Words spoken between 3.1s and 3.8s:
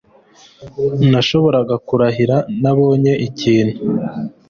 ikintu